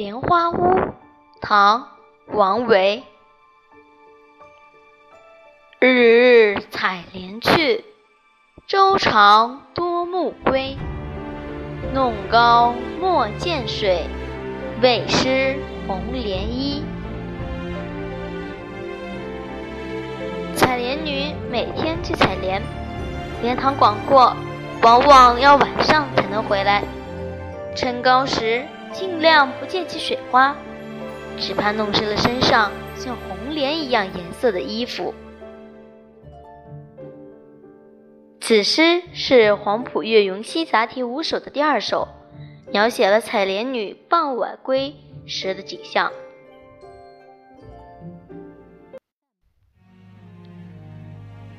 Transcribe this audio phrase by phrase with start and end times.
[0.00, 0.94] 莲花坞，
[1.42, 1.80] 唐·
[2.34, 3.02] 王维。
[5.78, 7.84] 日日采莲去，
[8.66, 10.78] 洲长多暮归。
[11.92, 14.06] 弄篙莫溅水，
[14.80, 16.82] 畏湿红莲衣。
[20.56, 22.62] 采莲女每天去采莲，
[23.42, 24.34] 莲塘广阔，
[24.82, 26.82] 往往要晚上才能回来。
[27.76, 30.56] 撑篙时尽量不溅起水花，
[31.38, 35.14] 只怕弄湿了身上像红莲一样颜色的衣服。
[38.40, 42.08] 此诗是黄埔岳云溪杂题五首的第二首，
[42.72, 46.10] 描写了采莲女傍晚归时的景象。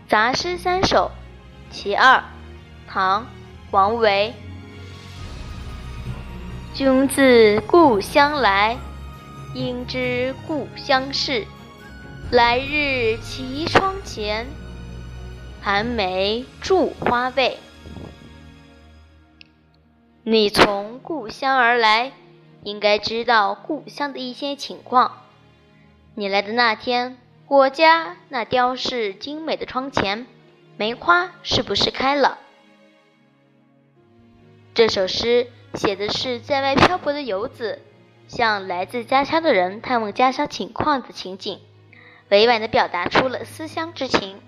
[0.05, 1.09] 杂诗三首，
[1.69, 2.21] 其二，
[2.85, 3.23] 唐·
[3.71, 4.33] 王维。
[6.73, 8.77] 君自故乡来，
[9.53, 11.45] 应知故乡事。
[12.31, 14.47] 来日绮窗前，
[15.61, 17.57] 寒梅著花未？
[20.23, 22.13] 你从故乡而来，
[22.63, 25.23] 应该知道故乡的一些情况。
[26.15, 27.17] 你来的那天。
[27.47, 30.25] 我家那雕饰精美的窗前，
[30.77, 32.37] 梅花是不是开了？
[34.73, 37.79] 这首诗写的是在外漂泊的游子
[38.27, 41.59] 向来自家乡的人探问家乡情况的情景，
[42.29, 44.41] 委婉地表达出了思乡之情。